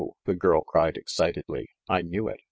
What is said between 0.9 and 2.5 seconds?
excitedly, "I knew it